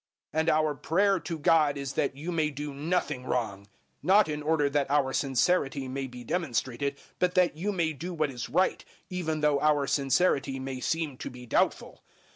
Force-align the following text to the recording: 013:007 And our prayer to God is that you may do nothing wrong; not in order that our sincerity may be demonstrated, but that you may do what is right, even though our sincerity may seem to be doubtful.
013:007 0.33 0.39
And 0.39 0.49
our 0.49 0.73
prayer 0.73 1.19
to 1.19 1.37
God 1.37 1.77
is 1.77 1.93
that 1.93 2.15
you 2.17 2.31
may 2.31 2.49
do 2.49 2.73
nothing 2.73 3.23
wrong; 3.23 3.67
not 4.01 4.27
in 4.27 4.41
order 4.41 4.67
that 4.67 4.89
our 4.89 5.13
sincerity 5.13 5.87
may 5.87 6.07
be 6.07 6.23
demonstrated, 6.23 6.97
but 7.19 7.35
that 7.35 7.55
you 7.55 7.71
may 7.71 7.93
do 7.93 8.11
what 8.11 8.31
is 8.31 8.49
right, 8.49 8.83
even 9.11 9.41
though 9.41 9.61
our 9.61 9.85
sincerity 9.85 10.59
may 10.59 10.79
seem 10.79 11.17
to 11.17 11.29
be 11.29 11.45
doubtful. 11.45 12.03